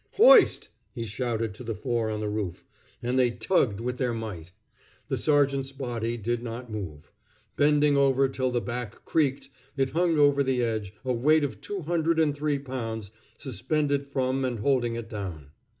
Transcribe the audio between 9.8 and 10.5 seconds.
hung over